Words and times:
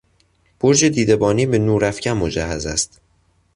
برج 0.59 0.85
دیدهبانی 0.85 1.45
به 1.45 1.57
نور 1.59 1.85
افکن 1.85 2.11
مجهز 2.11 2.65
است. 2.65 3.01